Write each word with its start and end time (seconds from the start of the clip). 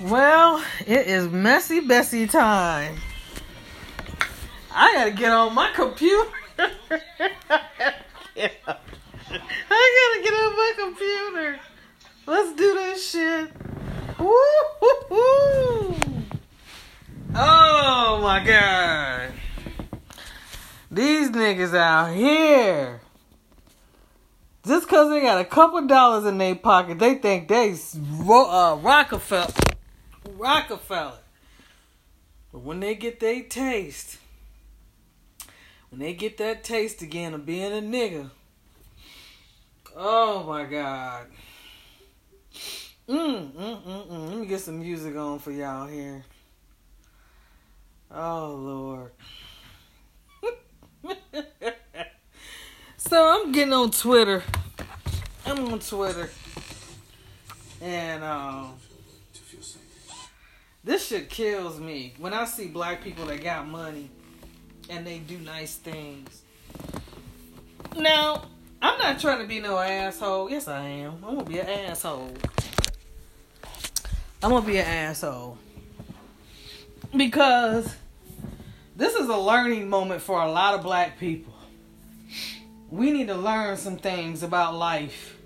Well, 0.00 0.62
it 0.86 1.08
is 1.08 1.26
messy 1.26 1.80
Bessie 1.80 2.28
time. 2.28 2.94
I 4.72 4.94
gotta 4.94 5.10
get 5.10 5.32
on 5.32 5.52
my 5.56 5.72
computer. 5.74 6.30
I 6.58 6.70
gotta 9.66 10.22
get 10.22 10.32
on 10.34 10.56
my 10.56 10.72
computer. 10.78 11.58
Let's 12.26 12.54
do 12.54 12.74
this 12.74 13.10
shit. 13.10 13.50
Woo-hoo-hoo. 14.20 15.96
Oh 17.34 18.20
my 18.22 18.44
god. 18.44 19.32
These 20.92 21.30
niggas 21.30 21.76
out 21.76 22.14
here. 22.14 23.00
Just 24.64 24.86
because 24.86 25.10
they 25.10 25.22
got 25.22 25.40
a 25.40 25.44
couple 25.44 25.84
dollars 25.88 26.24
in 26.24 26.38
their 26.38 26.54
pocket, 26.54 27.00
they 27.00 27.16
think 27.16 27.48
they 27.48 27.74
uh, 28.30 28.76
Rockefeller. 28.76 29.67
Rockefeller. 30.36 31.18
But 32.52 32.62
when 32.62 32.80
they 32.80 32.94
get 32.94 33.20
their 33.20 33.42
taste, 33.42 34.18
when 35.90 36.00
they 36.00 36.14
get 36.14 36.38
that 36.38 36.64
taste 36.64 37.02
again 37.02 37.34
of 37.34 37.44
being 37.46 37.72
a 37.72 37.82
nigga, 37.82 38.30
oh 39.96 40.44
my 40.44 40.64
god. 40.64 41.26
Mm, 43.08 43.52
mm, 43.52 43.82
mm, 43.82 44.06
mm. 44.06 44.28
Let 44.28 44.38
me 44.38 44.46
get 44.46 44.60
some 44.60 44.80
music 44.80 45.16
on 45.16 45.38
for 45.38 45.50
y'all 45.50 45.86
here. 45.86 46.24
Oh 48.10 48.54
Lord. 48.58 49.12
so 52.98 53.28
I'm 53.28 53.52
getting 53.52 53.72
on 53.72 53.90
Twitter. 53.90 54.42
I'm 55.46 55.72
on 55.72 55.78
Twitter. 55.78 56.28
And 57.80 58.24
um 58.24 58.74
this 60.84 61.06
shit 61.06 61.28
kills 61.28 61.80
me 61.80 62.14
when 62.18 62.32
I 62.32 62.44
see 62.44 62.66
black 62.66 63.02
people 63.02 63.26
that 63.26 63.42
got 63.42 63.68
money 63.68 64.10
and 64.88 65.06
they 65.06 65.18
do 65.18 65.38
nice 65.38 65.76
things. 65.76 66.42
Now, 67.96 68.44
I'm 68.80 68.98
not 68.98 69.18
trying 69.18 69.40
to 69.40 69.46
be 69.46 69.60
no 69.60 69.78
asshole. 69.78 70.50
Yes, 70.50 70.68
I 70.68 70.80
am. 70.80 71.24
I'm 71.26 71.36
gonna 71.36 71.44
be 71.44 71.58
an 71.58 71.68
asshole. 71.68 72.32
I'm 74.42 74.50
gonna 74.50 74.64
be 74.64 74.78
an 74.78 74.86
asshole 74.86 75.58
because 77.16 77.94
this 78.94 79.14
is 79.14 79.28
a 79.28 79.36
learning 79.36 79.88
moment 79.88 80.22
for 80.22 80.40
a 80.40 80.50
lot 80.50 80.74
of 80.74 80.82
black 80.82 81.18
people. 81.18 81.54
We 82.90 83.10
need 83.10 83.26
to 83.28 83.34
learn 83.34 83.76
some 83.76 83.96
things 83.96 84.42
about 84.42 84.74
life. 84.74 85.37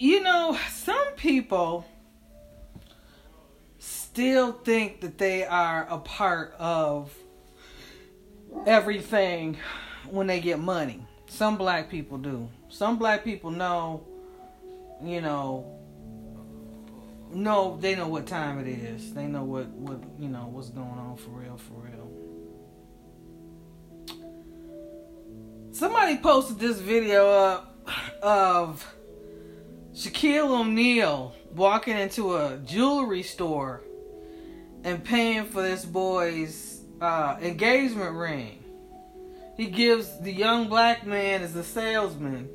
You 0.00 0.22
know, 0.22 0.56
some 0.70 1.12
people 1.16 1.84
still 3.78 4.52
think 4.52 5.02
that 5.02 5.18
they 5.18 5.44
are 5.44 5.86
a 5.90 5.98
part 5.98 6.54
of 6.58 7.14
everything 8.64 9.58
when 10.08 10.26
they 10.26 10.40
get 10.40 10.58
money. 10.58 11.06
Some 11.26 11.58
black 11.58 11.90
people 11.90 12.16
do. 12.16 12.48
Some 12.70 12.96
black 12.96 13.24
people 13.24 13.50
know, 13.50 14.06
you 15.04 15.20
know, 15.20 15.78
no, 17.30 17.76
they 17.76 17.94
know 17.94 18.08
what 18.08 18.26
time 18.26 18.58
it 18.58 18.68
is. 18.68 19.12
They 19.12 19.26
know 19.26 19.44
what 19.44 19.66
what 19.66 20.00
you 20.18 20.30
know 20.30 20.48
what's 20.50 20.70
going 20.70 20.88
on 20.88 21.18
for 21.18 21.28
real, 21.28 21.58
for 21.58 21.74
real. 21.74 22.10
Somebody 25.72 26.16
posted 26.16 26.58
this 26.58 26.78
video 26.78 27.28
up 27.28 27.86
of 28.22 28.94
Shaquille 29.94 30.60
O'Neal 30.60 31.34
walking 31.54 31.98
into 31.98 32.36
a 32.36 32.58
jewelry 32.64 33.22
store 33.22 33.82
and 34.84 35.04
paying 35.04 35.44
for 35.46 35.62
this 35.62 35.84
boy's 35.84 36.82
uh, 37.00 37.36
engagement 37.40 38.14
ring. 38.14 38.64
He 39.56 39.66
gives 39.66 40.20
the 40.20 40.32
young 40.32 40.68
black 40.68 41.04
man 41.04 41.42
as 41.42 41.56
a 41.56 41.64
salesman 41.64 42.48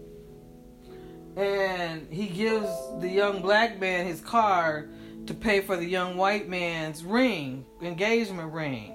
and 1.36 2.08
he 2.10 2.28
gives 2.28 2.70
the 3.00 3.10
young 3.10 3.42
black 3.42 3.80
man 3.80 4.06
his 4.06 4.22
card 4.22 4.90
to 5.28 5.34
pay 5.34 5.62
for 5.62 5.76
the 5.76 5.86
young 5.86 6.18
white 6.18 6.48
man's 6.48 7.04
ring, 7.04 7.66
engagement 7.82 8.54
ring. 8.54 8.95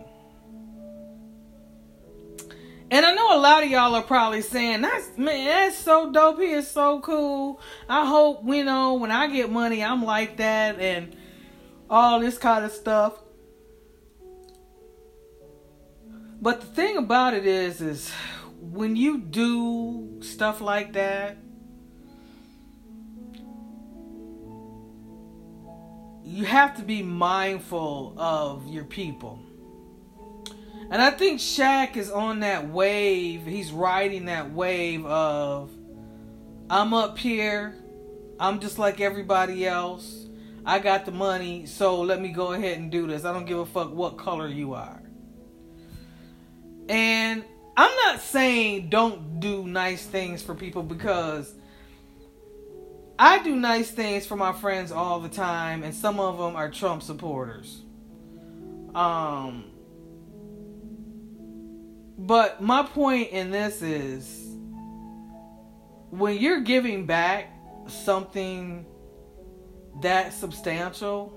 And 2.91 3.07
I 3.07 3.15
know 3.15 3.37
a 3.37 3.39
lot 3.39 3.63
of 3.63 3.71
y'all 3.71 3.95
are 3.95 4.03
probably 4.03 4.43
saying, 4.43 4.81
"That's 4.81 5.17
man, 5.17 5.47
that's 5.47 5.77
so 5.77 6.11
dope. 6.11 6.41
He 6.41 6.51
is 6.51 6.69
so 6.69 7.01
cool. 7.01 7.61
I 7.89 8.05
hope 8.05 8.43
you 8.45 8.65
know 8.65 8.95
when 8.95 9.13
I 9.13 9.29
get 9.29 9.51
money, 9.51 9.83
I'm 9.83 10.05
like 10.05 10.39
that 10.39 10.81
and 10.81 11.15
all 11.89 12.19
this 12.19 12.37
kind 12.37 12.65
of 12.65 12.73
stuff." 12.73 13.15
But 16.43 16.63
the 16.63 16.67
thing 16.67 16.97
about 16.97 17.35
it 17.35 17.47
is, 17.47 17.81
is 17.81 18.11
when 18.61 18.97
you 18.97 19.19
do 19.19 20.19
stuff 20.21 20.61
like 20.61 20.95
that, 20.95 21.37
you 26.25 26.45
have 26.45 26.77
to 26.77 26.83
be 26.83 27.03
mindful 27.03 28.15
of 28.17 28.67
your 28.69 28.85
people. 28.85 29.39
And 30.91 31.01
I 31.01 31.11
think 31.11 31.39
Shaq 31.39 31.97
is 31.97 32.11
on 32.11 32.41
that 32.41 32.69
wave. 32.69 33.47
He's 33.47 33.71
riding 33.71 34.25
that 34.25 34.53
wave 34.53 35.07
of 35.07 35.71
I'm 36.69 36.93
up 36.93 37.17
here. 37.17 37.77
I'm 38.41 38.59
just 38.59 38.79
like 38.79 39.01
everybody 39.01 39.67
else. 39.67 40.27
I 40.65 40.79
got 40.79 41.07
the 41.07 41.13
money, 41.13 41.67
so 41.67 42.01
let 42.01 42.21
me 42.21 42.29
go 42.31 42.53
ahead 42.53 42.79
and 42.79 42.91
do 42.91 43.07
this. 43.07 43.25
I 43.25 43.33
don't 43.33 43.47
give 43.47 43.59
a 43.59 43.67
fuck 43.67 43.93
what 43.93 44.19
color 44.19 44.49
you 44.49 44.75
are. 44.75 45.03
And 46.89 47.45
I'm 47.77 47.97
not 48.05 48.21
saying 48.21 48.91
don't 48.91 49.41
do 49.41 49.67
nice 49.67 50.05
things 50.05 50.43
for 50.43 50.55
people 50.55 50.83
because 50.83 51.55
I 53.19 53.43
do 53.43 53.55
nice 53.55 53.91
things 53.91 54.27
for 54.27 54.37
my 54.37 54.53
friends 54.53 54.91
all 54.91 55.21
the 55.21 55.29
time, 55.29 55.83
and 55.83 55.95
some 55.95 56.19
of 56.19 56.39
them 56.39 56.57
are 56.57 56.71
Trump 56.71 57.03
supporters. 57.03 57.83
Um, 58.95 59.70
but 62.27 62.61
my 62.61 62.83
point 62.83 63.31
in 63.31 63.51
this 63.51 63.83
is 63.83 64.57
when 66.11 66.39
you're 66.39 66.61
giving 66.61 67.07
back 67.07 67.53
something 67.87 68.87
that 70.03 70.33
substantial, 70.33 71.37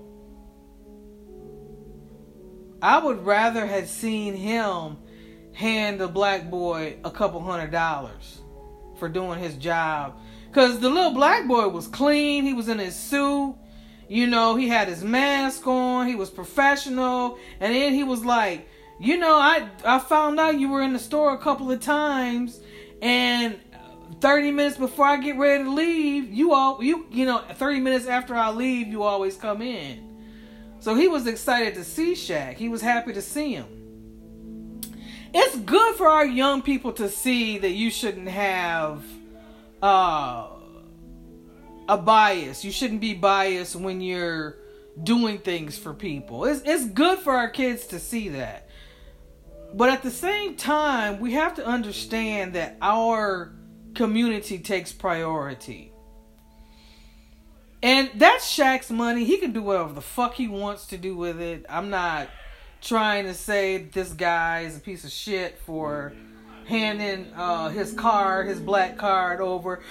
I 2.80 2.98
would 2.98 3.24
rather 3.24 3.66
have 3.66 3.88
seen 3.88 4.34
him 4.34 4.98
hand 5.52 6.00
the 6.00 6.08
black 6.08 6.50
boy 6.50 6.98
a 7.04 7.10
couple 7.10 7.40
hundred 7.40 7.70
dollars 7.70 8.40
for 8.98 9.08
doing 9.08 9.38
his 9.38 9.54
job 9.56 10.18
Cause 10.54 10.78
the 10.78 10.88
little 10.88 11.10
black 11.10 11.48
boy 11.48 11.66
was 11.66 11.88
clean. 11.88 12.44
He 12.44 12.54
was 12.54 12.68
in 12.68 12.78
his 12.78 12.94
suit. 12.94 13.56
You 14.08 14.28
know, 14.28 14.54
he 14.54 14.68
had 14.68 14.86
his 14.86 15.02
mask 15.02 15.66
on. 15.66 16.06
He 16.06 16.14
was 16.14 16.30
professional. 16.30 17.38
And 17.58 17.74
then 17.74 17.92
he 17.92 18.04
was 18.04 18.24
like, 18.24 18.68
you 18.98 19.16
know, 19.16 19.34
I 19.34 19.68
I 19.84 19.98
found 19.98 20.38
out 20.38 20.58
you 20.58 20.68
were 20.68 20.82
in 20.82 20.92
the 20.92 20.98
store 20.98 21.34
a 21.34 21.38
couple 21.38 21.70
of 21.70 21.80
times, 21.80 22.60
and 23.02 23.58
30 24.20 24.52
minutes 24.52 24.76
before 24.76 25.06
I 25.06 25.16
get 25.16 25.36
ready 25.36 25.64
to 25.64 25.70
leave, 25.70 26.32
you 26.32 26.52
all 26.52 26.82
you 26.82 27.06
you 27.10 27.26
know, 27.26 27.42
30 27.54 27.80
minutes 27.80 28.06
after 28.06 28.34
I 28.34 28.50
leave, 28.50 28.88
you 28.88 29.02
always 29.02 29.36
come 29.36 29.62
in. 29.62 30.14
So 30.80 30.94
he 30.94 31.08
was 31.08 31.26
excited 31.26 31.74
to 31.74 31.84
see 31.84 32.12
Shaq. 32.12 32.54
He 32.54 32.68
was 32.68 32.82
happy 32.82 33.12
to 33.14 33.22
see 33.22 33.54
him. 33.54 33.66
It's 35.32 35.56
good 35.56 35.96
for 35.96 36.06
our 36.06 36.26
young 36.26 36.62
people 36.62 36.92
to 36.92 37.08
see 37.08 37.58
that 37.58 37.70
you 37.70 37.90
shouldn't 37.90 38.28
have 38.28 39.02
uh, 39.82 40.46
a 41.88 41.98
bias. 41.98 42.64
You 42.64 42.70
shouldn't 42.70 43.00
be 43.00 43.14
biased 43.14 43.74
when 43.74 44.00
you're 44.00 44.58
doing 45.02 45.38
things 45.38 45.76
for 45.76 45.92
people. 45.92 46.44
It's 46.44 46.62
it's 46.64 46.86
good 46.86 47.18
for 47.18 47.34
our 47.34 47.48
kids 47.48 47.86
to 47.88 47.98
see 47.98 48.28
that. 48.30 48.63
But 49.76 49.90
at 49.90 50.04
the 50.04 50.10
same 50.10 50.54
time, 50.54 51.18
we 51.18 51.32
have 51.32 51.54
to 51.56 51.66
understand 51.66 52.54
that 52.54 52.76
our 52.80 53.52
community 53.94 54.58
takes 54.58 54.92
priority. 54.92 55.92
And 57.82 58.08
that's 58.14 58.56
Shaq's 58.56 58.90
money. 58.90 59.24
He 59.24 59.36
can 59.38 59.52
do 59.52 59.62
whatever 59.62 59.92
the 59.92 60.00
fuck 60.00 60.34
he 60.34 60.46
wants 60.46 60.86
to 60.86 60.96
do 60.96 61.16
with 61.16 61.40
it. 61.40 61.66
I'm 61.68 61.90
not 61.90 62.28
trying 62.80 63.24
to 63.24 63.34
say 63.34 63.78
this 63.78 64.12
guy 64.12 64.60
is 64.60 64.76
a 64.76 64.80
piece 64.80 65.02
of 65.02 65.10
shit 65.10 65.58
for 65.58 66.12
handing 66.66 67.32
uh, 67.34 67.70
his 67.70 67.92
card, 67.92 68.46
his 68.46 68.60
black 68.60 68.96
card 68.96 69.40
over. 69.40 69.82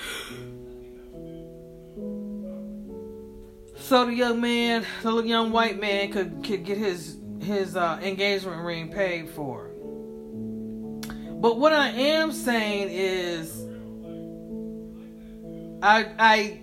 So 3.76 4.06
the 4.06 4.14
young 4.14 4.40
man, 4.40 4.86
the 5.02 5.22
young 5.24 5.52
white 5.52 5.78
man, 5.78 6.10
could 6.12 6.42
could 6.44 6.64
get 6.64 6.78
his 6.78 7.18
his 7.42 7.76
uh, 7.76 8.00
engagement 8.02 8.64
ring 8.64 8.90
paid 8.90 9.30
for. 9.30 9.73
But 11.44 11.60
what 11.60 11.74
I 11.74 11.90
am 11.90 12.32
saying 12.32 12.88
is, 12.90 13.66
I 15.84 16.06
I 16.18 16.62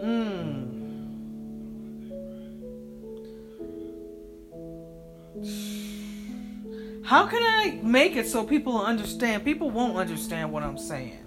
mm. 0.00 0.62
How 7.04 7.26
can 7.26 7.42
I 7.42 7.80
make 7.82 8.14
it 8.14 8.28
so 8.28 8.44
people 8.44 8.80
understand? 8.80 9.44
People 9.44 9.72
won't 9.72 9.96
understand 9.96 10.52
what 10.52 10.62
I'm 10.62 10.78
saying. 10.78 11.18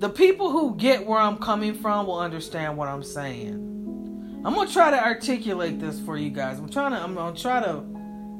The 0.00 0.10
people 0.10 0.50
who 0.50 0.76
get 0.76 1.06
where 1.06 1.18
I'm 1.18 1.38
coming 1.38 1.72
from 1.72 2.06
will 2.06 2.18
understand 2.18 2.76
what 2.76 2.88
I'm 2.88 3.02
saying. 3.02 4.42
I'm 4.44 4.54
gonna 4.54 4.70
try 4.70 4.90
to 4.90 5.02
articulate 5.02 5.80
this 5.80 5.98
for 5.98 6.18
you 6.18 6.28
guys. 6.28 6.58
I'm 6.58 6.68
trying 6.68 6.90
to. 6.90 6.98
I'm 6.98 7.14
gonna 7.14 7.34
try 7.34 7.62
to 7.62 7.82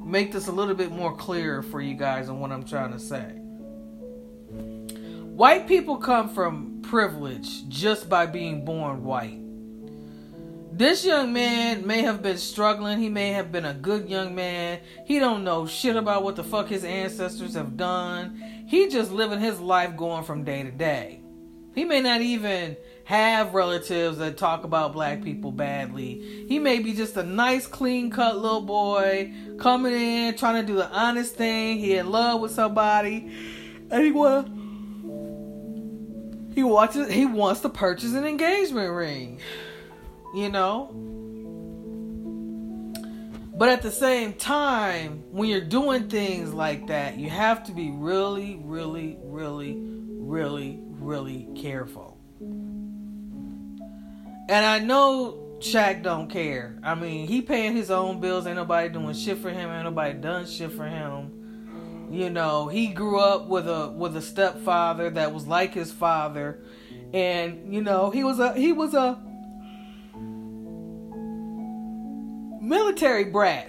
make 0.04 0.32
this 0.32 0.48
a 0.48 0.52
little 0.52 0.74
bit 0.74 0.90
more 0.90 1.14
clear 1.16 1.62
for 1.62 1.80
you 1.80 1.94
guys 1.94 2.28
on 2.28 2.40
what 2.40 2.52
I'm 2.52 2.64
trying 2.64 2.92
to 2.92 2.98
say. 2.98 3.36
White 5.40 5.66
people 5.66 5.96
come 5.96 6.28
from 6.28 6.82
privilege 6.82 7.68
just 7.68 8.08
by 8.08 8.26
being 8.26 8.64
born 8.64 9.04
white. 9.04 9.38
This 10.72 11.04
young 11.04 11.32
man 11.32 11.86
may 11.86 12.02
have 12.02 12.22
been 12.22 12.38
struggling. 12.38 12.98
He 12.98 13.08
may 13.08 13.32
have 13.32 13.52
been 13.52 13.64
a 13.64 13.74
good 13.74 14.08
young 14.08 14.34
man. 14.34 14.80
He 15.04 15.18
don't 15.18 15.44
know 15.44 15.66
shit 15.66 15.96
about 15.96 16.22
what 16.22 16.36
the 16.36 16.44
fuck 16.44 16.68
his 16.68 16.84
ancestors 16.84 17.54
have 17.54 17.76
done. 17.76 18.64
He 18.66 18.88
just 18.88 19.12
living 19.12 19.40
his 19.40 19.60
life 19.60 19.96
going 19.96 20.24
from 20.24 20.44
day 20.44 20.62
to 20.62 20.70
day. 20.70 21.20
He 21.74 21.84
may 21.84 22.00
not 22.00 22.20
even 22.20 22.76
have 23.10 23.54
relatives 23.54 24.18
that 24.18 24.36
talk 24.38 24.64
about 24.64 24.92
black 24.92 25.22
people 25.22 25.52
badly. 25.52 26.46
He 26.48 26.58
may 26.58 26.78
be 26.78 26.92
just 26.92 27.16
a 27.16 27.22
nice, 27.22 27.66
clean 27.66 28.10
cut 28.10 28.38
little 28.38 28.62
boy 28.62 29.32
coming 29.58 29.92
in, 29.92 30.36
trying 30.36 30.64
to 30.64 30.66
do 30.66 30.76
the 30.76 30.88
honest 30.90 31.34
thing. 31.34 31.78
He 31.78 31.96
in 31.96 32.10
love 32.10 32.40
with 32.40 32.52
somebody, 32.52 33.30
and 33.90 34.04
he 34.04 34.12
want 34.12 34.48
he 36.54 36.62
wants 36.62 36.96
he 37.10 37.26
wants 37.26 37.60
to 37.60 37.68
purchase 37.68 38.14
an 38.14 38.24
engagement 38.24 38.92
ring 38.92 39.40
you 40.34 40.48
know? 40.48 40.90
But 43.56 43.68
at 43.68 43.82
the 43.82 43.90
same 43.90 44.32
time, 44.34 45.24
when 45.30 45.48
you're 45.48 45.60
doing 45.60 46.08
things 46.08 46.54
like 46.54 46.86
that, 46.86 47.18
you 47.18 47.28
have 47.28 47.64
to 47.64 47.72
be 47.72 47.90
really, 47.90 48.58
really, 48.62 49.18
really, 49.22 49.76
really, 49.78 50.78
really 50.82 51.48
careful. 51.56 52.09
And 54.50 54.66
I 54.66 54.80
know 54.80 55.58
Shaq 55.60 56.02
don't 56.02 56.28
care. 56.28 56.76
I 56.82 56.96
mean, 56.96 57.28
he 57.28 57.40
paying 57.40 57.72
his 57.76 57.88
own 57.88 58.18
bills. 58.18 58.48
Ain't 58.48 58.56
nobody 58.56 58.88
doing 58.88 59.14
shit 59.14 59.38
for 59.38 59.48
him. 59.48 59.70
Ain't 59.70 59.84
nobody 59.84 60.18
done 60.18 60.44
shit 60.44 60.72
for 60.72 60.86
him. 60.86 62.08
You 62.10 62.30
know, 62.30 62.66
he 62.66 62.88
grew 62.88 63.20
up 63.20 63.46
with 63.46 63.68
a 63.68 63.90
with 63.90 64.16
a 64.16 64.20
stepfather 64.20 65.08
that 65.10 65.32
was 65.32 65.46
like 65.46 65.72
his 65.72 65.92
father, 65.92 66.64
and 67.14 67.72
you 67.72 67.80
know, 67.80 68.10
he 68.10 68.24
was 68.24 68.40
a 68.40 68.52
he 68.54 68.72
was 68.72 68.92
a 68.92 69.22
military 72.60 73.26
brat. 73.26 73.68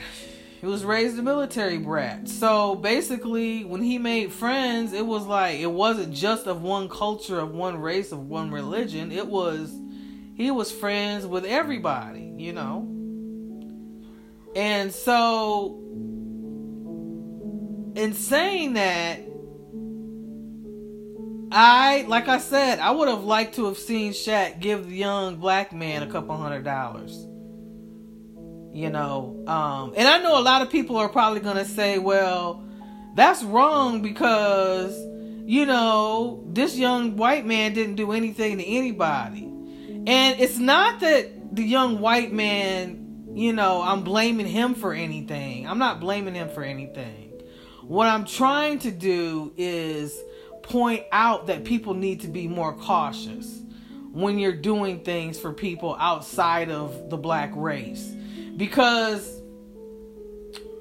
He 0.62 0.66
was 0.66 0.84
raised 0.84 1.19
a 1.19 1.22
military 1.22 1.77
brat. 1.77 2.27
So 2.27 2.74
basically, 2.74 3.66
when 3.66 3.84
he 3.84 4.00
made 4.00 4.34
friends, 4.34 4.94
it 4.94 5.06
was 5.06 5.27
like 5.27 5.60
it 5.60 5.72
wasn't 5.72 6.12
just 6.12 6.48
of 6.48 6.63
one 6.63 6.89
culture, 6.89 7.39
of 7.39 7.54
one 7.54 7.77
race, 7.77 8.12
of 8.12 8.27
one 8.27 8.50
religion. 8.50 9.12
It 9.12 9.27
was 9.27 9.77
he 10.33 10.51
was 10.51 10.72
friends 10.72 11.25
with 11.25 11.45
everybody, 11.45 12.33
you 12.38 12.54
know. 12.54 12.88
And 14.56 14.94
so 14.94 15.80
in 17.95 18.13
saying 18.13 18.74
that, 18.74 19.19
I 21.54 22.06
like 22.07 22.28
I 22.28 22.38
said, 22.38 22.80
I 22.80 22.92
would 22.92 23.10
have 23.10 23.24
liked 23.24 23.56
to 23.56 23.66
have 23.66 23.78
seen 23.78 24.13
Shaq 24.13 24.60
give 24.60 24.88
the 24.88 24.95
young 24.95 25.36
black 25.36 25.74
man 25.74 26.04
a 26.04 26.07
couple 26.07 26.36
hundred 26.38 26.63
dollars 26.63 27.27
you 28.74 28.89
know 28.89 29.44
um 29.48 29.94
and 29.98 30.07
i 30.07 30.18
know 30.19 30.39
a 30.39 30.42
lot 30.42 30.62
of 30.62 30.69
people 30.69 30.95
are 30.95 31.10
probably 31.10 31.39
gonna 31.39 31.66
say 31.66 31.98
well 31.98 32.63
that's 33.16 33.44
wrong 33.44 34.01
because 34.01 34.98
you 35.45 35.66
know 35.66 36.44
this 36.48 36.77
young 36.77 37.18
white 37.18 37.45
man 37.45 37.74
didn't 37.74 37.95
do 37.95 38.12
anything 38.12 38.57
to 38.57 38.63
anybody 38.63 39.50
and 40.07 40.39
it's 40.39 40.57
not 40.57 41.00
that 41.00 41.56
the 41.56 41.63
young 41.63 42.00
white 42.00 42.31
man 42.31 43.30
you 43.33 43.53
know 43.53 43.81
i'm 43.81 44.03
blaming 44.03 44.45
him 44.45 44.74
for 44.74 44.94
anything 44.94 45.68
i'm 45.68 45.80
not 45.80 46.00
blaming 46.00 46.33
him 46.33 46.50
for 46.50 46.63
anything 46.63 47.30
what 47.83 48.07
i'm 48.07 48.25
trying 48.25 48.80
to 48.80 48.92
do 48.92 49.53
is 49.57 50.18
point 50.63 51.03
out 51.12 51.48
that 51.48 51.63
people 51.63 51.94
need 51.94 52.21
to 52.21 52.27
be 52.27 52.48
more 52.48 52.74
cautious 52.74 53.62
when 54.12 54.38
you're 54.38 54.51
doing 54.51 55.03
things 55.03 55.39
for 55.39 55.53
people 55.53 55.95
outside 56.00 56.69
of 56.69 57.09
the 57.09 57.18
black 57.18 57.51
race 57.56 58.13
because 58.57 59.42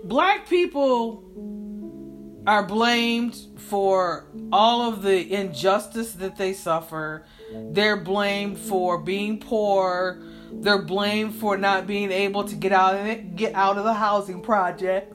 black 0.04 0.48
people 0.48 1.24
are 2.46 2.64
blamed 2.64 3.38
for 3.56 4.26
all 4.52 4.92
of 4.92 5.02
the 5.02 5.32
injustice 5.32 6.12
that 6.14 6.36
they 6.36 6.52
suffer. 6.52 7.24
They're 7.52 7.96
blamed 7.96 8.58
for 8.58 8.98
being 8.98 9.38
poor. 9.38 10.20
They're 10.52 10.82
blamed 10.82 11.34
for 11.34 11.56
not 11.56 11.86
being 11.86 12.10
able 12.10 12.44
to 12.44 12.54
get 12.54 12.72
out 12.72 12.94
of 12.96 13.06
it, 13.06 13.36
get 13.36 13.54
out 13.54 13.78
of 13.78 13.84
the 13.84 13.94
housing 13.94 14.42
project. 14.42 15.14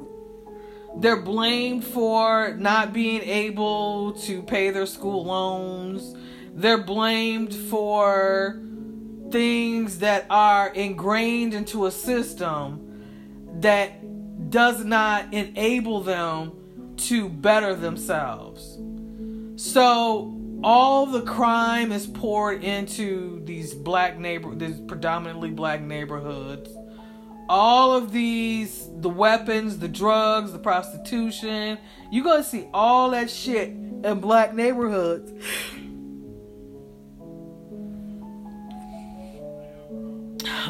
They're 0.97 1.21
blamed 1.21 1.83
for 1.83 2.55
not 2.57 2.93
being 2.93 3.21
able 3.21 4.13
to 4.13 4.41
pay 4.41 4.69
their 4.69 4.85
school 4.85 5.25
loans. 5.25 6.15
They're 6.53 6.83
blamed 6.83 7.53
for 7.53 8.61
things 9.29 9.99
that 9.99 10.25
are 10.29 10.69
ingrained 10.69 11.53
into 11.53 11.85
a 11.85 11.91
system 11.91 13.59
that 13.59 14.49
does 14.49 14.85
not 14.85 15.33
enable 15.33 16.01
them 16.01 16.53
to 16.97 17.27
better 17.27 17.75
themselves. 17.75 18.77
So 19.57 20.34
all 20.65 21.05
the 21.05 21.21
crime 21.21 21.91
is 21.91 22.07
poured 22.07 22.63
into 22.63 23.39
these 23.45 23.75
black 23.75 24.17
neighbor 24.17 24.53
these 24.55 24.81
predominantly 24.81 25.51
black 25.51 25.79
neighborhoods. 25.79 26.71
All 27.47 27.95
of 27.95 28.11
these 28.11 28.89
the 28.97 29.09
weapons, 29.09 29.77
the 29.77 29.87
drugs, 29.87 30.51
the 30.51 30.57
prostitution, 30.57 31.77
you're 32.11 32.23
to 32.37 32.43
see 32.43 32.67
all 32.73 33.11
that 33.11 33.29
shit 33.29 33.69
in 33.69 34.19
black 34.19 34.55
neighborhoods. 34.55 35.31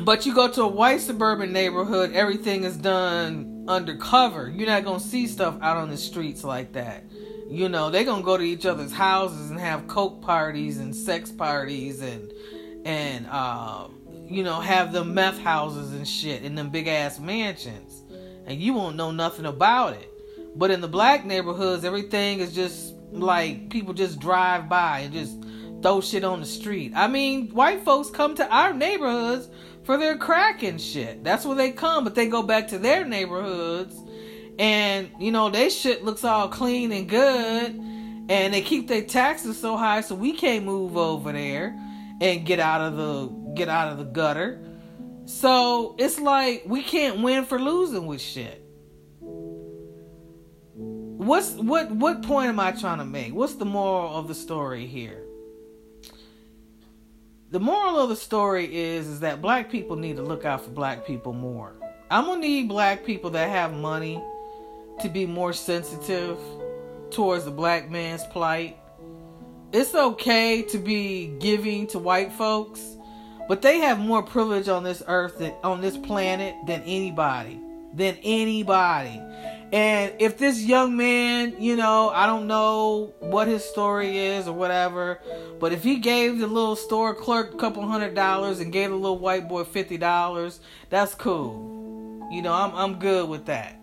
But 0.03 0.25
you 0.25 0.35
go 0.35 0.49
to 0.49 0.63
a 0.63 0.67
white 0.67 0.99
suburban 0.99 1.53
neighborhood, 1.53 2.11
everything 2.11 2.65
is 2.65 2.75
done 2.75 3.63
undercover. 3.69 4.49
You're 4.49 4.67
not 4.67 4.83
gonna 4.83 4.99
see 4.99 5.25
stuff 5.25 5.57
out 5.61 5.77
on 5.77 5.89
the 5.89 5.95
streets 5.95 6.43
like 6.43 6.73
that. 6.73 7.05
You 7.47 7.69
know, 7.69 7.89
they're 7.89 8.03
gonna 8.03 8.23
go 8.23 8.37
to 8.37 8.43
each 8.43 8.65
other's 8.65 8.91
houses 8.91 9.51
and 9.51 9.59
have 9.59 9.87
coke 9.87 10.21
parties 10.21 10.79
and 10.79 10.95
sex 10.95 11.31
parties 11.31 12.01
and 12.01 12.31
and 12.85 13.27
uh, 13.29 13.87
you 14.27 14.43
know 14.43 14.59
have 14.59 14.91
them 14.91 15.13
meth 15.13 15.39
houses 15.39 15.93
and 15.93 16.07
shit 16.07 16.43
in 16.43 16.55
them 16.55 16.69
big 16.69 16.87
ass 16.87 17.19
mansions, 17.19 18.01
and 18.45 18.59
you 18.59 18.73
won't 18.73 18.95
know 18.95 19.11
nothing 19.11 19.45
about 19.45 19.93
it. 19.93 20.11
But 20.55 20.71
in 20.71 20.81
the 20.81 20.87
black 20.87 21.25
neighborhoods, 21.25 21.83
everything 21.83 22.39
is 22.39 22.53
just 22.53 22.95
like 23.11 23.69
people 23.69 23.93
just 23.93 24.19
drive 24.19 24.67
by 24.67 24.99
and 24.99 25.13
just 25.13 25.37
throw 25.81 26.01
shit 26.01 26.23
on 26.23 26.39
the 26.39 26.45
street. 26.47 26.93
I 26.95 27.07
mean, 27.07 27.49
white 27.49 27.83
folks 27.83 28.09
come 28.09 28.33
to 28.35 28.49
our 28.49 28.73
neighborhoods 28.73 29.49
for 29.83 29.97
their 29.97 30.17
crack 30.17 30.63
and 30.63 30.81
shit. 30.81 31.23
That's 31.23 31.45
where 31.45 31.55
they 31.55 31.71
come, 31.71 32.03
but 32.03 32.15
they 32.15 32.27
go 32.27 32.41
back 32.41 32.69
to 32.69 32.79
their 32.79 33.05
neighborhoods 33.05 33.95
and 34.59 35.09
you 35.19 35.31
know 35.31 35.49
they 35.49 35.69
shit 35.69 36.03
looks 36.03 36.23
all 36.23 36.47
clean 36.47 36.91
and 36.91 37.09
good 37.09 37.75
and 38.29 38.53
they 38.53 38.61
keep 38.61 38.87
their 38.87 39.03
taxes 39.03 39.59
so 39.59 39.77
high 39.77 40.01
so 40.01 40.15
we 40.15 40.33
can't 40.33 40.65
move 40.65 40.97
over 40.97 41.31
there 41.31 41.77
and 42.21 42.45
get 42.45 42.59
out 42.59 42.81
of 42.81 42.97
the 42.97 43.27
get 43.55 43.69
out 43.69 43.91
of 43.91 43.97
the 43.97 44.05
gutter. 44.05 44.61
So 45.25 45.95
it's 45.97 46.19
like 46.19 46.63
we 46.65 46.83
can't 46.83 47.21
win 47.21 47.45
for 47.45 47.59
losing 47.59 48.05
with 48.05 48.21
shit. 48.21 48.61
What's 50.71 51.51
what 51.53 51.91
what 51.91 52.23
point 52.23 52.49
am 52.49 52.59
I 52.59 52.71
trying 52.71 52.99
to 52.99 53.05
make? 53.05 53.33
What's 53.33 53.55
the 53.55 53.65
moral 53.65 54.15
of 54.15 54.27
the 54.27 54.35
story 54.35 54.85
here? 54.85 55.25
the 57.55 57.59
moral 57.61 57.97
of 57.99 58.09
the 58.09 58.15
story 58.17 58.65
is 58.75 59.07
is 59.07 59.19
that 59.21 59.41
black 59.41 59.69
people 59.69 59.95
need 59.95 60.17
to 60.17 60.21
look 60.21 60.43
out 60.43 60.61
for 60.61 60.71
black 60.71 61.07
people 61.07 61.31
more. 61.31 61.73
I'm 62.11 62.25
gonna 62.25 62.41
need 62.41 62.67
black 62.67 63.05
people 63.05 63.29
that 63.29 63.49
have 63.49 63.73
money 63.73 64.21
to 65.01 65.09
be 65.09 65.25
more 65.25 65.53
sensitive 65.53 66.37
towards 67.11 67.45
the 67.45 67.51
black 67.51 67.89
man's 67.89 68.23
plight. 68.25 68.77
It's 69.71 69.93
okay 69.95 70.61
to 70.63 70.77
be 70.77 71.27
giving 71.39 71.87
to 71.87 71.99
white 71.99 72.31
folks, 72.33 72.97
but 73.47 73.61
they 73.61 73.79
have 73.79 73.99
more 73.99 74.23
privilege 74.23 74.69
on 74.69 74.83
this 74.83 75.03
earth 75.07 75.39
than 75.39 75.53
on 75.63 75.81
this 75.81 75.97
planet 75.97 76.55
than 76.67 76.81
anybody. 76.83 77.59
than 77.93 78.17
anybody. 78.23 79.21
And 79.71 80.13
if 80.19 80.37
this 80.37 80.61
young 80.61 80.95
man, 80.97 81.55
you 81.61 81.75
know, 81.75 82.09
I 82.09 82.25
don't 82.25 82.45
know 82.45 83.13
what 83.19 83.47
his 83.47 83.63
story 83.63 84.17
is 84.17 84.47
or 84.47 84.53
whatever, 84.53 85.19
but 85.59 85.71
if 85.71 85.83
he 85.83 85.97
gave 85.97 86.39
the 86.39 86.47
little 86.47 86.75
store 86.75 87.15
clerk 87.15 87.53
a 87.53 87.57
couple 87.57 87.87
hundred 87.87 88.13
dollars 88.13 88.59
and 88.59 88.71
gave 88.71 88.89
the 88.89 88.95
little 88.95 89.17
white 89.17 89.47
boy 89.47 89.63
fifty 89.63 89.97
dollars, 89.97 90.59
that's 90.89 91.15
cool. 91.15 92.27
You 92.31 92.41
know, 92.41 92.53
I'm 92.53 92.75
I'm 92.75 92.99
good 92.99 93.29
with 93.29 93.45
that. 93.45 93.79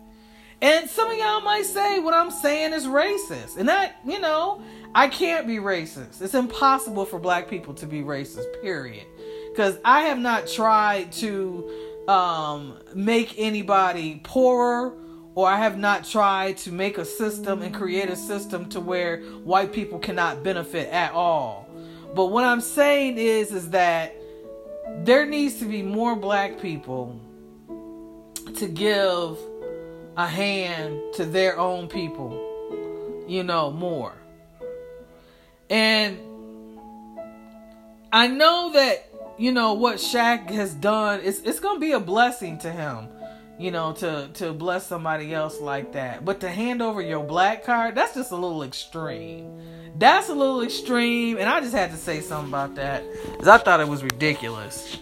And 0.63 0.89
some 0.89 1.11
of 1.11 1.17
y'all 1.17 1.41
might 1.41 1.65
say 1.65 1.99
what 1.99 2.13
I'm 2.13 2.31
saying 2.31 2.71
is 2.71 2.85
racist. 2.85 3.57
And 3.57 3.67
that, 3.67 3.97
you 4.05 4.17
know, 4.17 4.61
I 4.95 5.09
can't 5.09 5.45
be 5.45 5.57
racist. 5.57 6.21
It's 6.21 6.33
impossible 6.33 7.05
for 7.05 7.19
black 7.19 7.49
people 7.49 7.73
to 7.73 7.85
be 7.85 7.99
racist, 8.01 8.45
period. 8.61 9.05
Because 9.51 9.77
I 9.83 10.03
have 10.03 10.19
not 10.19 10.47
tried 10.47 11.11
to 11.13 12.05
um, 12.07 12.79
make 12.95 13.35
anybody 13.37 14.21
poorer 14.23 14.93
or 15.35 15.49
I 15.49 15.57
have 15.57 15.77
not 15.77 16.05
tried 16.05 16.55
to 16.59 16.71
make 16.71 16.97
a 16.97 17.03
system 17.03 17.61
and 17.61 17.75
create 17.75 18.09
a 18.09 18.15
system 18.15 18.69
to 18.69 18.79
where 18.79 19.21
white 19.43 19.73
people 19.73 19.99
cannot 19.99 20.45
benefit 20.45 20.87
at 20.93 21.11
all. 21.11 21.67
But 22.15 22.27
what 22.27 22.45
I'm 22.45 22.61
saying 22.61 23.17
is 23.17 23.51
is 23.51 23.71
that 23.71 24.15
there 24.99 25.25
needs 25.25 25.59
to 25.59 25.65
be 25.65 25.81
more 25.81 26.15
black 26.15 26.61
people 26.61 27.19
to 28.55 28.67
give 28.67 29.37
a 30.17 30.27
hand 30.27 30.99
to 31.15 31.25
their 31.25 31.57
own 31.57 31.87
people, 31.87 33.25
you 33.27 33.43
know, 33.43 33.71
more. 33.71 34.13
And 35.69 36.19
I 38.11 38.27
know 38.27 38.71
that 38.73 39.09
you 39.37 39.51
know 39.51 39.73
what 39.73 39.95
Shaq 39.95 40.49
has 40.51 40.73
done. 40.75 41.21
It's 41.23 41.39
it's 41.39 41.59
gonna 41.59 41.79
be 41.79 41.93
a 41.93 41.99
blessing 41.99 42.59
to 42.59 42.71
him, 42.71 43.07
you 43.57 43.71
know, 43.71 43.93
to 43.93 44.29
to 44.35 44.53
bless 44.53 44.85
somebody 44.85 45.33
else 45.33 45.59
like 45.59 45.93
that. 45.93 46.23
But 46.23 46.39
to 46.41 46.49
hand 46.49 46.81
over 46.81 47.01
your 47.01 47.23
black 47.23 47.63
card, 47.63 47.95
that's 47.95 48.13
just 48.13 48.31
a 48.31 48.35
little 48.35 48.63
extreme. 48.63 49.59
That's 49.95 50.29
a 50.29 50.33
little 50.33 50.63
extreme, 50.63 51.37
and 51.37 51.47
I 51.47 51.59
just 51.59 51.73
had 51.73 51.91
to 51.91 51.97
say 51.97 52.19
something 52.19 52.49
about 52.49 52.75
that 52.75 53.03
because 53.31 53.47
I 53.47 53.59
thought 53.59 53.79
it 53.79 53.87
was 53.87 54.03
ridiculous. 54.03 54.97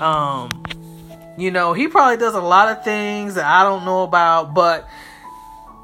Um, 0.00 0.64
you 1.36 1.50
know, 1.50 1.72
he 1.72 1.88
probably 1.88 2.16
does 2.16 2.34
a 2.34 2.40
lot 2.40 2.68
of 2.68 2.84
things 2.84 3.34
that 3.34 3.44
I 3.44 3.62
don't 3.62 3.84
know 3.84 4.02
about, 4.02 4.54
but 4.54 4.88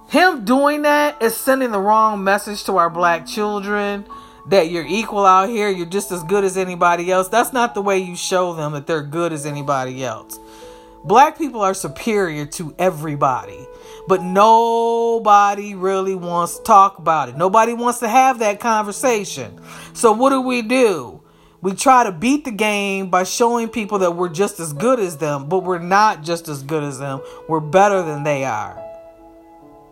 him 0.08 0.44
doing 0.44 0.82
that 0.82 1.22
is 1.22 1.36
sending 1.36 1.72
the 1.72 1.80
wrong 1.80 2.22
message 2.22 2.64
to 2.64 2.76
our 2.76 2.90
black 2.90 3.26
children 3.26 4.06
that 4.48 4.70
you're 4.70 4.86
equal 4.86 5.24
out 5.24 5.48
here, 5.48 5.70
you're 5.70 5.86
just 5.86 6.10
as 6.10 6.22
good 6.24 6.44
as 6.44 6.56
anybody 6.56 7.10
else. 7.10 7.28
That's 7.28 7.52
not 7.52 7.74
the 7.74 7.82
way 7.82 7.98
you 7.98 8.16
show 8.16 8.54
them 8.54 8.72
that 8.72 8.86
they're 8.86 9.02
good 9.02 9.32
as 9.32 9.46
anybody 9.46 10.04
else. 10.04 10.38
Black 11.04 11.38
people 11.38 11.60
are 11.60 11.74
superior 11.74 12.46
to 12.46 12.74
everybody, 12.78 13.66
but 14.06 14.22
nobody 14.22 15.74
really 15.74 16.14
wants 16.14 16.58
to 16.58 16.62
talk 16.62 16.98
about 16.98 17.28
it. 17.28 17.36
Nobody 17.36 17.72
wants 17.72 17.98
to 18.00 18.08
have 18.08 18.38
that 18.40 18.60
conversation. 18.60 19.60
So, 19.94 20.12
what 20.12 20.30
do 20.30 20.40
we 20.40 20.62
do? 20.62 21.21
We 21.62 21.74
try 21.74 22.02
to 22.02 22.10
beat 22.10 22.44
the 22.44 22.50
game 22.50 23.08
by 23.08 23.22
showing 23.22 23.68
people 23.68 24.00
that 24.00 24.16
we're 24.16 24.28
just 24.28 24.58
as 24.58 24.72
good 24.72 24.98
as 24.98 25.18
them, 25.18 25.48
but 25.48 25.60
we're 25.60 25.78
not 25.78 26.24
just 26.24 26.48
as 26.48 26.64
good 26.64 26.82
as 26.82 26.98
them. 26.98 27.20
We're 27.48 27.60
better 27.60 28.02
than 28.02 28.24
they 28.24 28.44
are. 28.44 28.76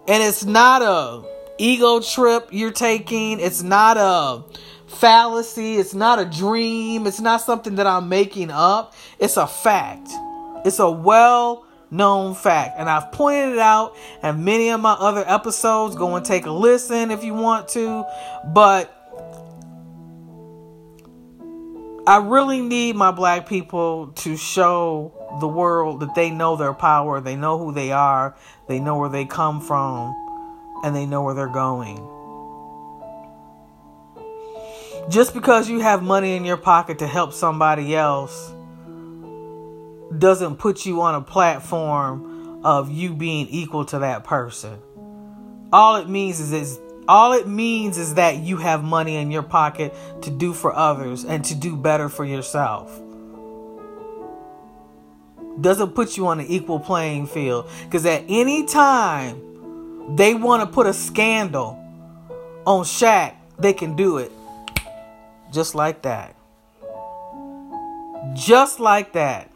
And 0.08 0.20
it's 0.20 0.44
not 0.44 0.82
a 0.82 1.22
ego 1.58 2.00
trip 2.00 2.48
you're 2.50 2.72
taking. 2.72 3.38
It's 3.38 3.62
not 3.62 3.96
a 3.96 4.42
fallacy. 4.88 5.76
It's 5.76 5.94
not 5.94 6.18
a 6.18 6.24
dream. 6.24 7.06
It's 7.06 7.20
not 7.20 7.40
something 7.40 7.76
that 7.76 7.86
I'm 7.86 8.08
making 8.08 8.50
up. 8.50 8.94
It's 9.20 9.36
a 9.36 9.46
fact. 9.46 10.08
It's 10.64 10.80
a 10.80 10.90
well 10.90 11.64
known 11.92 12.34
fact. 12.34 12.78
And 12.78 12.88
I've 12.88 13.12
pointed 13.12 13.52
it 13.52 13.58
out 13.60 13.96
in 14.24 14.42
many 14.42 14.70
of 14.70 14.80
my 14.80 14.94
other 14.94 15.22
episodes. 15.24 15.94
Go 15.94 16.16
and 16.16 16.26
take 16.26 16.46
a 16.46 16.50
listen 16.50 17.12
if 17.12 17.22
you 17.22 17.34
want 17.34 17.68
to. 17.68 18.04
But 18.52 19.00
I 22.11 22.17
really 22.17 22.61
need 22.61 22.97
my 22.97 23.12
black 23.12 23.49
people 23.49 24.09
to 24.17 24.37
show 24.37 25.12
the 25.38 25.47
world 25.47 26.00
that 26.00 26.17
they 26.17 26.29
know 26.29 26.57
their 26.57 26.75
power, 26.75 27.21
they 27.21 27.37
know 27.37 27.57
who 27.57 27.73
they 27.73 27.93
are, 27.93 28.35
they 28.67 28.81
know 28.81 28.99
where 28.99 29.09
they 29.09 29.25
come 29.25 29.61
from, 29.61 30.12
and 30.83 30.97
they 30.97 31.07
know 31.07 31.23
where 31.23 31.35
they're 31.35 31.47
going. 31.47 31.99
Just 35.09 35.35
because 35.35 35.71
you 35.71 35.79
have 35.79 36.02
money 36.02 36.35
in 36.35 36.45
your 36.45 36.57
pocket 36.57 36.99
to 36.99 37.07
help 37.07 37.33
somebody 37.33 37.95
else 37.95 38.52
doesn't 40.19 40.57
put 40.57 40.85
you 40.85 41.02
on 41.02 41.14
a 41.14 41.21
platform 41.21 42.61
of 42.64 42.90
you 42.90 43.14
being 43.14 43.47
equal 43.50 43.85
to 43.85 44.00
that 44.00 44.25
person. 44.25 44.81
All 45.73 45.95
it 45.95 46.09
means 46.09 46.40
is, 46.40 46.52
is 46.52 46.81
all 47.09 47.33
it 47.33 47.49
means 47.49 47.99
is 47.99 48.14
that 48.14 48.37
you 48.37 48.57
have 48.59 48.85
money 48.85 49.16
in 49.16 49.30
your 49.30 49.42
pocket 49.42 49.95
to 50.23 50.30
do 50.30 50.52
for 50.52 50.75
others 50.75 51.25
and 51.25 51.45
to 51.47 51.54
do 51.54 51.76
better 51.76 52.09
for 52.09 52.25
yourself. 52.25 53.00
Doesn't 55.61 55.95
put 55.95 56.16
you 56.16 56.26
on 56.28 56.40
an 56.40 56.47
equal 56.47 56.80
playing 56.80 57.26
field 57.26 57.69
because 57.85 58.07
at 58.07 58.25
any 58.28 58.64
time 58.64 60.16
they 60.16 60.35
want 60.35 60.62
to 60.62 60.66
put 60.66 60.87
a 60.87 60.92
scandal 60.92 61.78
on 62.64 62.85
Shaq, 62.85 63.35
they 63.59 63.73
can 63.73 63.97
do 63.97 64.19
it. 64.19 64.33
Just 65.52 65.75
like 65.75 66.02
that. 66.02 66.37
Just 68.35 68.80
like 68.80 69.12
that. 69.12 69.50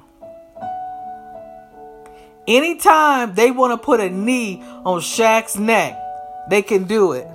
Anytime 2.47 3.35
they 3.35 3.51
want 3.51 3.73
to 3.73 3.83
put 3.83 4.01
a 4.01 4.11
knee 4.11 4.63
on 4.85 5.01
Shaq's 5.01 5.57
neck, 5.57 5.99
they 6.49 6.63
can 6.63 6.85
do 6.85 7.13
it. 7.13 7.29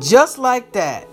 Just 0.00 0.38
like 0.38 0.72
that. 0.72 1.06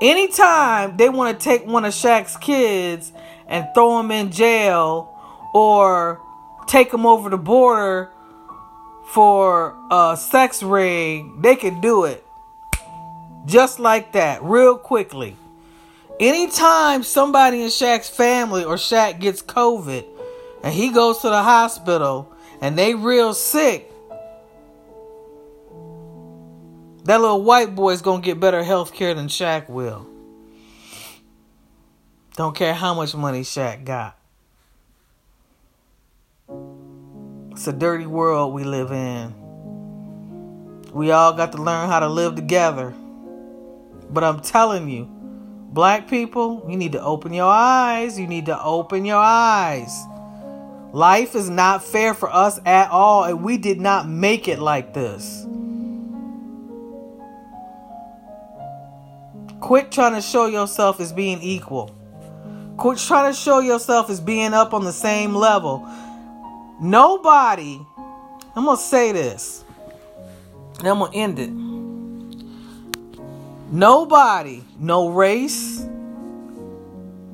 Anytime 0.00 0.96
they 0.96 1.08
want 1.08 1.38
to 1.38 1.42
take 1.42 1.66
one 1.66 1.84
of 1.84 1.92
Shaq's 1.92 2.36
kids 2.36 3.12
and 3.46 3.66
throw 3.74 3.98
him 3.98 4.10
in 4.10 4.30
jail 4.30 5.12
or 5.54 6.20
take 6.66 6.90
them 6.90 7.06
over 7.06 7.30
the 7.30 7.38
border 7.38 8.10
for 9.12 9.74
a 9.90 10.16
sex 10.18 10.62
ring, 10.62 11.40
they 11.40 11.56
can 11.56 11.80
do 11.80 12.04
it. 12.04 12.24
Just 13.46 13.78
like 13.78 14.12
that, 14.12 14.42
real 14.42 14.76
quickly. 14.76 15.36
Anytime 16.20 17.02
somebody 17.02 17.62
in 17.62 17.68
Shaq's 17.68 18.08
family 18.08 18.64
or 18.64 18.76
Shaq 18.76 19.20
gets 19.20 19.42
COVID 19.42 20.04
and 20.62 20.74
he 20.74 20.90
goes 20.90 21.20
to 21.20 21.28
the 21.28 21.42
hospital 21.42 22.32
and 22.60 22.78
they 22.78 22.94
real 22.94 23.34
sick, 23.34 23.90
that 27.04 27.20
little 27.20 27.42
white 27.42 27.74
boy 27.74 27.92
is 27.92 28.02
gonna 28.02 28.22
get 28.22 28.40
better 28.40 28.62
health 28.62 28.92
care 28.92 29.14
than 29.14 29.28
Shaq 29.28 29.68
will. 29.68 30.06
Don't 32.36 32.54
care 32.54 32.74
how 32.74 32.94
much 32.94 33.14
money 33.14 33.42
Shaq 33.42 33.84
got. 33.84 34.18
It's 37.52 37.66
a 37.66 37.72
dirty 37.72 38.04
world 38.06 38.52
we 38.52 38.64
live 38.64 38.92
in. 38.92 39.34
We 40.92 41.10
all 41.10 41.32
got 41.32 41.52
to 41.52 41.62
learn 41.62 41.88
how 41.88 42.00
to 42.00 42.08
live 42.08 42.34
together. 42.34 42.92
But 44.10 44.24
I'm 44.24 44.40
telling 44.40 44.88
you, 44.90 45.06
black 45.72 46.08
people, 46.08 46.66
you 46.68 46.76
need 46.76 46.92
to 46.92 47.02
open 47.02 47.32
your 47.32 47.50
eyes. 47.50 48.18
You 48.18 48.26
need 48.26 48.46
to 48.46 48.62
open 48.62 49.04
your 49.04 49.16
eyes. 49.16 50.04
Life 50.96 51.34
is 51.34 51.50
not 51.50 51.84
fair 51.84 52.14
for 52.14 52.32
us 52.32 52.58
at 52.64 52.90
all, 52.90 53.24
and 53.24 53.44
we 53.44 53.58
did 53.58 53.78
not 53.78 54.08
make 54.08 54.48
it 54.48 54.58
like 54.58 54.94
this. 54.94 55.44
Quit 59.60 59.92
trying 59.92 60.14
to 60.14 60.22
show 60.22 60.46
yourself 60.46 60.98
as 60.98 61.12
being 61.12 61.42
equal. 61.42 61.94
Quit 62.78 62.96
trying 62.96 63.30
to 63.30 63.38
show 63.38 63.58
yourself 63.58 64.08
as 64.08 64.22
being 64.22 64.54
up 64.54 64.72
on 64.72 64.84
the 64.84 64.92
same 64.92 65.34
level. 65.34 65.86
Nobody, 66.80 67.78
I'm 68.54 68.64
going 68.64 68.78
to 68.78 68.82
say 68.82 69.12
this, 69.12 69.64
and 70.78 70.88
I'm 70.88 71.00
going 71.00 71.12
to 71.12 71.18
end 71.18 71.38
it. 71.38 71.50
Nobody, 73.70 74.64
no 74.78 75.10
race, 75.10 75.86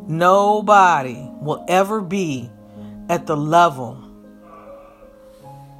nobody 0.08 1.28
will 1.40 1.64
ever 1.68 2.00
be 2.00 2.50
at 3.12 3.26
the 3.26 3.36
level 3.36 4.02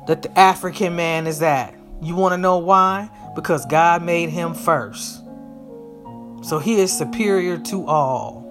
that 0.06 0.20
the 0.20 0.38
African 0.38 0.94
man 0.94 1.26
is 1.26 1.40
at. 1.40 1.74
You 2.02 2.14
want 2.14 2.34
to 2.34 2.36
know 2.36 2.58
why? 2.58 3.08
Because 3.34 3.64
God 3.64 4.02
made 4.02 4.28
him 4.28 4.52
first. 4.52 5.24
So 6.42 6.58
he 6.62 6.74
is 6.74 6.92
superior 6.92 7.56
to 7.56 7.86
all. 7.86 8.42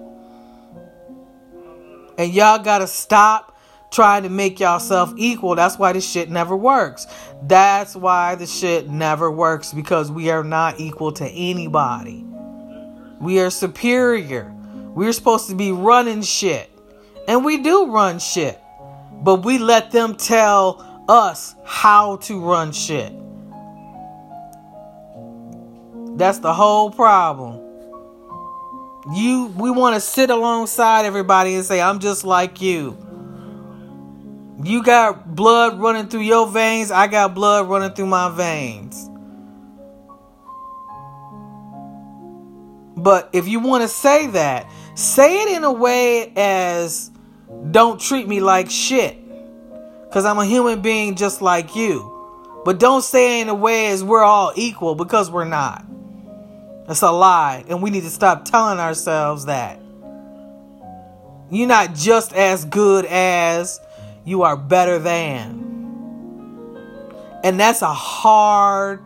And 2.18 2.34
y'all 2.34 2.58
got 2.58 2.78
to 2.78 2.88
stop 2.88 3.56
trying 3.92 4.24
to 4.24 4.28
make 4.28 4.58
yourself 4.58 5.12
equal. 5.16 5.54
That's 5.54 5.78
why 5.78 5.92
this 5.92 6.10
shit 6.10 6.28
never 6.28 6.56
works. 6.56 7.06
That's 7.40 7.94
why 7.94 8.34
the 8.34 8.46
shit 8.46 8.88
never 8.88 9.30
works 9.30 9.72
because 9.72 10.10
we 10.10 10.30
are 10.30 10.42
not 10.42 10.80
equal 10.80 11.12
to 11.12 11.28
anybody. 11.28 12.24
We 13.20 13.38
are 13.38 13.50
superior. 13.50 14.52
We're 14.92 15.12
supposed 15.12 15.48
to 15.50 15.54
be 15.54 15.70
running 15.70 16.22
shit. 16.22 16.68
And 17.28 17.44
we 17.44 17.58
do 17.58 17.92
run 17.92 18.18
shit. 18.18 18.58
But 19.22 19.44
we 19.44 19.58
let 19.58 19.90
them 19.90 20.16
tell 20.16 21.04
us 21.08 21.54
how 21.64 22.16
to 22.16 22.40
run 22.40 22.72
shit. 22.72 23.12
That's 26.18 26.38
the 26.38 26.52
whole 26.52 26.90
problem. 26.90 27.60
You 29.14 29.46
we 29.56 29.70
want 29.70 29.94
to 29.94 30.00
sit 30.00 30.30
alongside 30.30 31.04
everybody 31.06 31.54
and 31.54 31.64
say 31.64 31.80
I'm 31.80 31.98
just 31.98 32.24
like 32.24 32.60
you. 32.60 32.96
You 34.62 34.82
got 34.82 35.34
blood 35.34 35.80
running 35.80 36.08
through 36.08 36.20
your 36.20 36.46
veins, 36.46 36.90
I 36.90 37.06
got 37.06 37.34
blood 37.34 37.68
running 37.68 37.90
through 37.90 38.06
my 38.06 38.28
veins. 38.30 39.08
But 42.96 43.30
if 43.32 43.48
you 43.48 43.58
want 43.58 43.82
to 43.82 43.88
say 43.88 44.28
that, 44.28 44.70
say 44.94 45.42
it 45.42 45.56
in 45.56 45.64
a 45.64 45.72
way 45.72 46.32
as 46.36 47.11
don't 47.70 48.00
treat 48.00 48.28
me 48.28 48.40
like 48.40 48.70
shit. 48.70 49.16
Because 50.08 50.24
I'm 50.24 50.38
a 50.38 50.44
human 50.44 50.82
being 50.82 51.14
just 51.14 51.40
like 51.40 51.74
you. 51.74 52.08
But 52.64 52.78
don't 52.78 53.02
say 53.02 53.40
it 53.40 53.42
in 53.42 53.48
a 53.48 53.54
way 53.54 53.86
as 53.86 54.04
we're 54.04 54.22
all 54.22 54.52
equal 54.54 54.94
because 54.94 55.30
we're 55.30 55.44
not. 55.44 55.84
It's 56.88 57.02
a 57.02 57.10
lie. 57.10 57.64
And 57.68 57.82
we 57.82 57.90
need 57.90 58.02
to 58.02 58.10
stop 58.10 58.44
telling 58.44 58.78
ourselves 58.78 59.46
that. 59.46 59.80
You're 61.50 61.68
not 61.68 61.94
just 61.94 62.32
as 62.32 62.64
good 62.64 63.04
as, 63.06 63.80
you 64.24 64.42
are 64.42 64.56
better 64.56 64.98
than. 64.98 65.60
And 67.44 67.58
that's 67.58 67.82
a 67.82 67.92
hard 67.92 69.00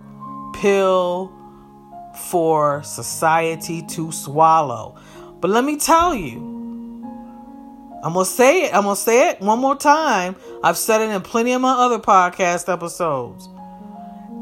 pill 0.55 1.33
for 2.29 2.83
society 2.83 3.83
to 3.83 4.13
swallow. 4.13 4.97
But 5.41 5.51
let 5.51 5.65
me 5.65 5.77
tell 5.77 6.15
you, 6.15 6.56
I'm 8.03 8.13
gonna 8.13 8.25
say 8.25 8.65
it. 8.65 8.75
I'm 8.75 8.85
gonna 8.85 8.97
say 8.97 9.31
it 9.31 9.41
one 9.41 9.59
more 9.59 9.77
time. 9.77 10.37
I've 10.63 10.77
said 10.77 11.01
it 11.01 11.11
in 11.11 11.23
plenty 11.23 11.53
of 11.53 11.61
my 11.61 11.73
other 11.73 11.99
podcast 11.99 12.73
episodes. 12.73 13.49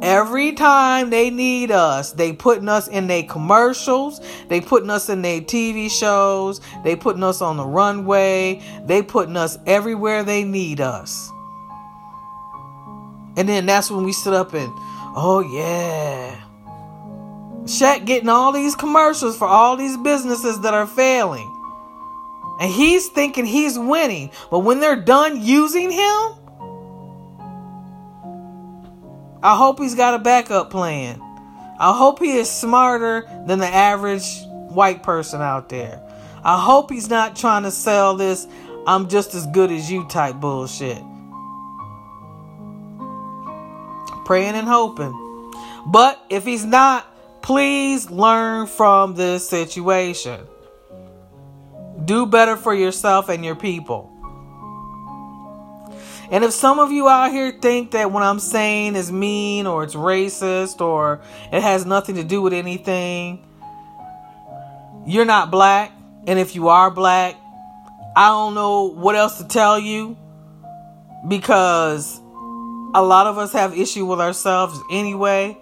Every 0.02 0.52
time 0.52 1.10
they 1.10 1.30
need 1.30 1.70
us, 1.70 2.12
they 2.12 2.32
putting 2.32 2.68
us 2.68 2.88
in 2.88 3.06
their 3.06 3.22
commercials, 3.22 4.20
they 4.48 4.60
putting 4.60 4.90
us 4.90 5.08
in 5.08 5.22
their 5.22 5.40
TV 5.40 5.90
shows, 5.90 6.60
they 6.82 6.96
putting 6.96 7.22
us 7.22 7.40
on 7.40 7.56
the 7.56 7.64
runway, 7.64 8.60
they 8.84 9.02
putting 9.02 9.36
us 9.36 9.56
everywhere 9.66 10.24
they 10.24 10.44
need 10.44 10.80
us. 10.80 11.30
And 13.36 13.48
then 13.48 13.66
that's 13.66 13.90
when 13.90 14.04
we 14.04 14.12
sit 14.12 14.34
up 14.34 14.52
and, 14.52 14.70
oh 15.16 15.40
yeah. 15.40 16.40
Shaq 17.64 18.04
getting 18.04 18.28
all 18.28 18.52
these 18.52 18.76
commercials 18.76 19.38
for 19.38 19.48
all 19.48 19.76
these 19.76 19.96
businesses 19.96 20.60
that 20.60 20.74
are 20.74 20.86
failing. 20.86 21.50
And 22.60 22.70
he's 22.70 23.08
thinking 23.08 23.46
he's 23.46 23.78
winning. 23.78 24.30
But 24.50 24.60
when 24.60 24.80
they're 24.80 25.00
done 25.00 25.40
using 25.42 25.90
him, 25.90 26.32
I 29.42 29.56
hope 29.56 29.78
he's 29.78 29.94
got 29.94 30.14
a 30.14 30.18
backup 30.18 30.70
plan. 30.70 31.20
I 31.78 31.96
hope 31.96 32.20
he 32.20 32.36
is 32.36 32.50
smarter 32.50 33.28
than 33.46 33.58
the 33.58 33.66
average 33.66 34.24
white 34.46 35.02
person 35.02 35.42
out 35.42 35.68
there. 35.68 36.00
I 36.44 36.60
hope 36.62 36.90
he's 36.90 37.10
not 37.10 37.36
trying 37.36 37.64
to 37.64 37.70
sell 37.70 38.16
this 38.16 38.46
I'm 38.86 39.08
just 39.08 39.34
as 39.34 39.46
good 39.46 39.72
as 39.72 39.90
you 39.90 40.04
type 40.08 40.36
bullshit. 40.36 41.02
Praying 44.26 44.54
and 44.54 44.68
hoping. 44.68 45.52
But 45.86 46.22
if 46.28 46.44
he's 46.44 46.64
not, 46.64 47.06
please 47.42 48.10
learn 48.10 48.66
from 48.66 49.14
this 49.14 49.48
situation. 49.48 50.46
Do 52.04 52.26
better 52.26 52.56
for 52.56 52.74
yourself 52.74 53.28
and 53.28 53.44
your 53.44 53.54
people. 53.54 54.10
And 56.30 56.42
if 56.42 56.52
some 56.52 56.78
of 56.78 56.90
you 56.90 57.08
out 57.08 57.30
here 57.30 57.52
think 57.52 57.92
that 57.92 58.10
what 58.10 58.22
I'm 58.22 58.38
saying 58.38 58.96
is 58.96 59.12
mean 59.12 59.66
or 59.66 59.84
it's 59.84 59.94
racist 59.94 60.80
or 60.80 61.20
it 61.52 61.62
has 61.62 61.84
nothing 61.84 62.16
to 62.16 62.24
do 62.24 62.40
with 62.42 62.52
anything, 62.52 63.46
you're 65.06 65.26
not 65.26 65.50
black. 65.50 65.92
And 66.26 66.38
if 66.38 66.54
you 66.54 66.68
are 66.68 66.90
black, 66.90 67.36
I 68.16 68.28
don't 68.28 68.54
know 68.54 68.84
what 68.84 69.16
else 69.16 69.38
to 69.38 69.46
tell 69.46 69.78
you 69.78 70.16
because 71.28 72.20
a 72.94 73.02
lot 73.02 73.26
of 73.26 73.38
us 73.38 73.52
have 73.52 73.76
issue 73.76 74.06
with 74.06 74.20
ourselves 74.20 74.80
anyway. 74.90 75.58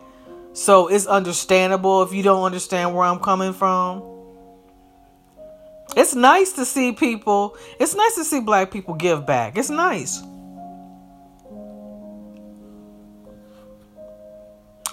So 0.52 0.88
it's 0.88 1.06
understandable 1.06 2.02
if 2.02 2.12
you 2.12 2.22
don't 2.22 2.44
understand 2.44 2.94
where 2.94 3.04
I'm 3.04 3.18
coming 3.18 3.52
from. 3.52 4.11
It's 5.96 6.14
nice 6.14 6.52
to 6.52 6.64
see 6.64 6.92
people, 6.92 7.56
it's 7.78 7.94
nice 7.94 8.14
to 8.14 8.24
see 8.24 8.40
black 8.40 8.70
people 8.70 8.94
give 8.94 9.26
back. 9.26 9.58
It's 9.58 9.70
nice. 9.70 10.22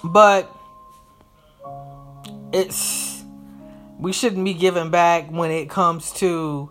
But 0.04 0.50
it's 2.52 3.22
we 3.98 4.12
shouldn't 4.12 4.44
be 4.44 4.54
giving 4.54 4.90
back 4.90 5.30
when 5.30 5.50
it 5.50 5.70
comes 5.70 6.12
to 6.14 6.70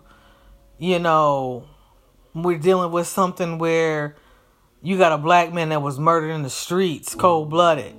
you 0.78 0.98
know 0.98 1.64
we're 2.34 2.58
dealing 2.58 2.90
with 2.90 3.06
something 3.06 3.58
where 3.58 4.16
you 4.82 4.98
got 4.98 5.12
a 5.12 5.18
black 5.18 5.52
man 5.52 5.70
that 5.70 5.80
was 5.80 5.98
murdered 5.98 6.30
in 6.30 6.42
the 6.42 6.50
streets 6.50 7.14
cold 7.14 7.48
blooded 7.48 7.94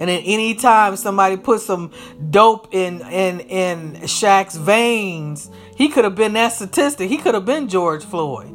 and 0.00 0.08
then 0.08 0.22
anytime 0.22 0.96
somebody 0.96 1.36
put 1.36 1.60
some 1.60 1.92
dope 2.30 2.72
in 2.72 3.00
in 3.08 3.40
in 3.40 3.94
Shaq's 4.02 4.56
veins, 4.56 5.50
he 5.76 5.88
could 5.88 6.04
have 6.04 6.14
been 6.14 6.34
that 6.34 6.52
statistic. 6.52 7.08
He 7.08 7.18
could 7.18 7.34
have 7.34 7.44
been 7.44 7.68
George 7.68 8.04
Floyd. 8.04 8.54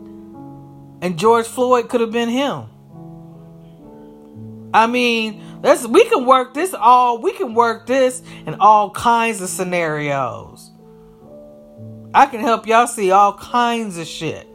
And 1.02 1.20
George 1.20 1.48
Floyd 1.48 1.90
could 1.90 2.00
have 2.00 2.12
been 2.12 2.30
him. 2.30 2.70
I 4.74 4.88
mean, 4.88 5.44
let's 5.62 5.86
we 5.86 6.06
can 6.06 6.26
work 6.26 6.54
this 6.54 6.74
all 6.74 7.18
we 7.22 7.34
can 7.34 7.54
work 7.54 7.88
this 7.88 8.24
in 8.46 8.56
all 8.56 8.90
kinds 8.92 9.42
of 9.42 9.50
scenarios. 9.50 10.72
I 12.14 12.26
can 12.28 12.40
help 12.40 12.68
y'all 12.68 12.88
see 12.88 13.12
all 13.12 13.34
kinds 13.34 13.98
of 13.98 14.08
shit. 14.08 14.48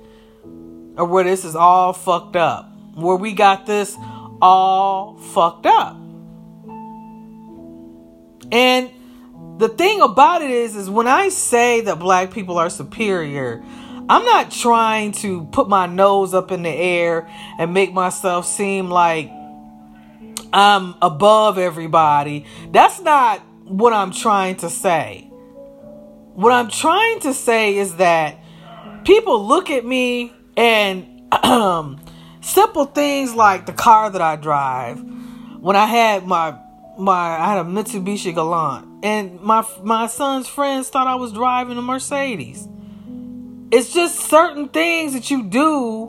Or 0.97 1.05
where 1.05 1.25
this 1.25 1.45
is 1.45 1.55
all 1.55 1.93
fucked 1.93 2.37
up. 2.37 2.73
Where 2.95 3.17
we 3.17 3.33
got 3.33 3.67
this 3.67 3.95
all 4.41 5.19
fucked 5.19 5.67
up. 5.67 5.97
And 8.51 8.91
the 9.59 9.69
thing 9.69 10.01
about 10.01 10.43
it 10.43 10.51
is 10.51 10.77
is 10.77 10.89
when 10.89 11.07
I 11.07 11.29
say 11.29 11.81
that 11.83 11.99
black 11.99 12.31
people 12.31 12.59
are 12.59 12.71
superior, 12.71 13.63
I'm 14.09 14.25
not 14.25 14.51
trying 14.51 15.13
to 15.13 15.45
put 15.47 15.69
my 15.69 15.87
nose 15.87 16.33
up 16.33 16.51
in 16.51 16.63
the 16.63 16.71
air 16.71 17.29
and 17.59 17.75
make 17.75 17.93
myself 17.93 18.47
seem 18.47 18.89
like 18.89 19.31
I'm 20.53 20.95
above 21.03 21.59
everybody. 21.59 22.47
That's 22.71 23.01
not 23.01 23.41
what 23.65 23.93
I'm 23.93 24.13
trying 24.13 24.57
to 24.57 24.71
say. 24.71 25.25
What 26.35 26.53
I'm 26.53 26.71
trying 26.71 27.21
to 27.21 27.35
say 27.35 27.77
is 27.77 27.97
that 27.97 28.39
people 29.05 29.47
look 29.47 29.71
at 29.71 29.85
me 29.85 30.33
and 30.57 31.05
simple 32.41 32.87
things 32.87 33.35
like 33.35 33.67
the 33.67 33.73
car 33.73 34.11
that 34.11 34.23
I 34.23 34.37
drive. 34.37 35.03
When 35.61 35.77
I 35.77 35.87
had 35.87 36.27
my 36.27 36.57
my 36.99 37.39
I 37.39 37.55
had 37.55 37.67
a 37.67 37.69
Mitsubishi 37.69 38.35
Galant, 38.35 39.05
and 39.05 39.41
my 39.41 39.65
my 39.83 40.07
son's 40.07 40.49
friends 40.49 40.89
thought 40.89 41.07
I 41.07 41.15
was 41.15 41.33
driving 41.33 41.79
a 41.79 41.83
Mercedes. 41.83 42.67
It's 43.71 43.93
just 43.93 44.19
certain 44.19 44.69
things 44.69 45.13
that 45.13 45.31
you 45.31 45.45
do 45.45 46.07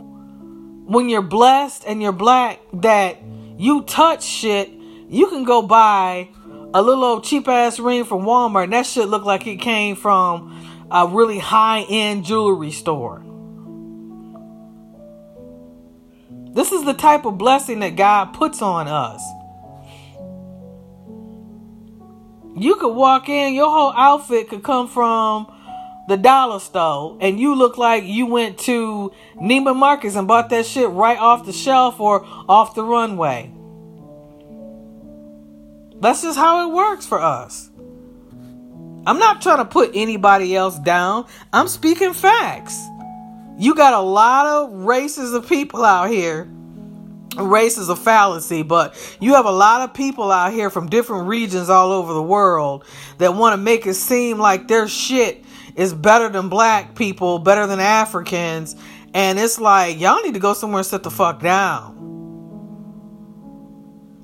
when 0.88 1.10
you're 1.10 1.22
blessed 1.22 1.84
and 1.86 2.02
you're 2.02 2.12
black 2.12 2.60
that 2.74 3.18
you 3.58 3.84
touch 3.84 4.24
shit. 4.24 4.70
You 5.10 5.28
can 5.28 5.44
go 5.44 5.62
buy 5.62 6.30
a 6.74 6.82
little 6.82 7.04
old 7.04 7.24
cheap 7.24 7.48
ass 7.48 7.80
ring 7.80 8.06
from 8.06 8.24
Walmart, 8.24 8.66
and 8.66 8.74
that 8.74 8.86
shit 8.86 9.08
look 9.08 9.26
like 9.26 9.46
it 9.46 9.58
came 9.58 9.96
from 9.96 10.88
a 10.92 11.08
really 11.08 11.40
high 11.40 11.86
end 11.90 12.26
jewelry 12.26 12.72
store. 12.72 13.24
This 16.54 16.72
is 16.72 16.84
the 16.84 16.94
type 16.94 17.26
of 17.26 17.38
blessing 17.38 17.80
that 17.82 17.96
God 17.96 18.34
puts 18.34 18.62
on 18.62 18.88
us. 18.88 19.22
You 22.56 22.76
could 22.76 22.94
walk 22.94 23.30
in, 23.30 23.54
your 23.54 23.70
whole 23.70 23.94
outfit 23.94 24.50
could 24.50 24.64
come 24.64 24.88
from 24.88 25.52
the 26.08 26.18
dollar 26.18 26.60
store, 26.60 27.18
and 27.22 27.40
you 27.40 27.56
look 27.56 27.78
like 27.78 28.04
you 28.04 28.26
went 28.26 28.58
to 28.60 29.12
Neiman 29.36 29.76
Marcus 29.76 30.16
and 30.16 30.28
bought 30.28 30.50
that 30.50 30.66
shit 30.66 30.90
right 30.90 31.18
off 31.18 31.46
the 31.46 31.54
shelf 31.54 32.00
or 32.00 32.26
off 32.26 32.74
the 32.74 32.84
runway. 32.84 33.52
That's 36.02 36.22
just 36.22 36.38
how 36.38 36.68
it 36.68 36.74
works 36.74 37.06
for 37.06 37.22
us. 37.22 37.70
I'm 39.06 39.20
not 39.20 39.42
trying 39.42 39.58
to 39.58 39.66
put 39.66 39.92
anybody 39.94 40.56
else 40.56 40.80
down. 40.80 41.26
I'm 41.54 41.68
speaking 41.68 42.14
facts. 42.14 42.80
You 43.58 43.76
got 43.76 43.94
a 43.94 44.02
lot 44.02 44.46
of 44.46 44.72
races 44.72 45.34
of 45.34 45.48
people 45.48 45.84
out 45.84 46.10
here 46.10 46.50
race 47.38 47.78
is 47.78 47.90
a 47.90 47.96
fallacy, 47.96 48.64
but 48.64 48.96
you 49.20 49.36
have 49.36 49.46
a 49.46 49.52
lot 49.52 49.82
of 49.82 49.94
people 49.94 50.32
out 50.32 50.52
here 50.52 50.70
from 50.70 50.90
different 50.90 51.28
regions 51.28 51.70
all 51.70 51.92
over 51.92 52.14
the 52.14 52.24
world 52.24 52.84
that 53.18 53.36
want 53.36 53.54
to 53.54 53.58
make 53.58 53.86
it 53.86 53.94
seem 53.94 54.40
like 54.40 54.68
their 54.68 54.88
shit 54.88 55.44
is 55.76 55.94
better 55.94 56.30
than 56.30 56.50
black 56.50 56.96
people, 56.96 57.40
better 57.40 57.68
than 57.68 57.80
Africans, 57.80 58.76
And 59.14 59.40
it's 59.40 59.60
like, 59.60 60.00
y'all 60.00 60.22
need 60.22 60.34
to 60.36 60.40
go 60.40 60.54
somewhere 60.54 60.80
and 60.80 60.86
sit 60.86 61.04
the 61.04 61.12
fuck 61.12 61.42
down. 61.42 61.98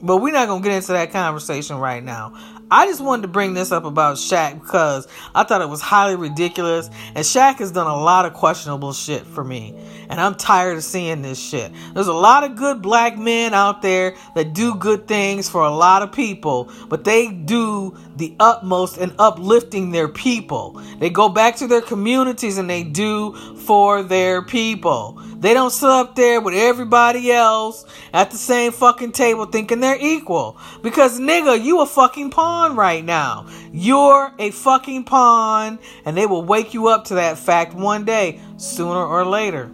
But 0.01 0.17
we're 0.17 0.33
not 0.33 0.47
going 0.47 0.61
to 0.61 0.69
get 0.69 0.75
into 0.75 0.91
that 0.93 1.11
conversation 1.11 1.77
right 1.77 2.03
now. 2.03 2.33
I 2.71 2.87
just 2.87 3.01
wanted 3.03 3.23
to 3.23 3.27
bring 3.27 3.53
this 3.53 3.71
up 3.71 3.85
about 3.85 4.17
Shaq 4.17 4.59
because 4.59 5.07
I 5.35 5.43
thought 5.43 5.61
it 5.61 5.69
was 5.69 5.81
highly 5.81 6.15
ridiculous. 6.15 6.89
And 7.09 7.19
Shaq 7.19 7.57
has 7.57 7.71
done 7.71 7.85
a 7.85 7.95
lot 7.95 8.25
of 8.25 8.33
questionable 8.33 8.91
shit 8.91 9.25
for 9.25 9.43
me. 9.43 9.75
And 10.09 10.19
I'm 10.19 10.35
tired 10.35 10.77
of 10.77 10.83
seeing 10.83 11.21
this 11.21 11.39
shit. 11.39 11.71
There's 11.93 12.07
a 12.07 12.13
lot 12.13 12.43
of 12.43 12.55
good 12.55 12.81
black 12.81 13.17
men 13.17 13.53
out 13.53 13.81
there 13.81 14.15
that 14.33 14.53
do 14.53 14.75
good 14.75 15.07
things 15.07 15.47
for 15.47 15.61
a 15.61 15.69
lot 15.69 16.01
of 16.01 16.11
people, 16.11 16.71
but 16.89 17.03
they 17.03 17.29
do 17.31 17.95
the 18.15 18.35
utmost 18.39 18.97
in 18.97 19.13
uplifting 19.19 19.91
their 19.91 20.07
people. 20.07 20.81
They 20.99 21.09
go 21.09 21.29
back 21.29 21.57
to 21.57 21.67
their 21.67 21.81
communities 21.81 22.57
and 22.57 22.69
they 22.69 22.83
do 22.83 23.33
for 23.65 24.03
their 24.03 24.41
people. 24.41 25.21
They 25.37 25.53
don't 25.53 25.71
sit 25.71 25.89
up 25.89 26.15
there 26.15 26.41
with 26.41 26.55
everybody 26.55 27.31
else 27.31 27.85
at 28.13 28.31
the 28.31 28.37
same 28.37 28.71
fucking 28.71 29.11
table 29.11 29.45
thinking 29.45 29.79
they're 29.79 29.97
equal. 29.99 30.57
Because 30.81 31.19
nigga, 31.19 31.61
you 31.61 31.81
a 31.81 31.85
fucking 31.85 32.31
pawn 32.31 32.75
right 32.75 33.03
now. 33.03 33.47
You're 33.71 34.33
a 34.39 34.51
fucking 34.51 35.03
pawn 35.03 35.79
and 36.05 36.15
they 36.15 36.25
will 36.25 36.43
wake 36.43 36.73
you 36.73 36.87
up 36.87 37.05
to 37.05 37.15
that 37.15 37.37
fact 37.37 37.73
one 37.73 38.05
day, 38.05 38.39
sooner 38.57 39.05
or 39.05 39.25
later. 39.25 39.71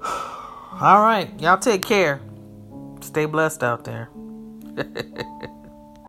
All 0.04 1.02
right, 1.02 1.28
y'all 1.40 1.58
take 1.58 1.82
care. 1.82 2.20
Stay 3.00 3.26
blessed 3.26 3.62
out 3.62 3.84
there. 3.84 4.08